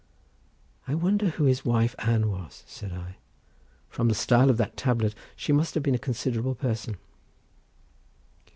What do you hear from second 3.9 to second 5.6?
the style of that tablet she